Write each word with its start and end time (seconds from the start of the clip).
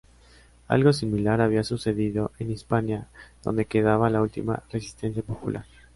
Algo 0.67 0.93
similar 0.93 1.41
había 1.41 1.63
sucedido 1.63 2.31
en 2.39 2.49
Hispania, 2.49 3.07
donde 3.43 3.65
quedaba 3.65 4.09
la 4.09 4.23
última 4.23 4.63
resistencia 4.71 5.21
popular. 5.21 5.65